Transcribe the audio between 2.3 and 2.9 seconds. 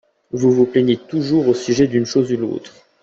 ou l'autre.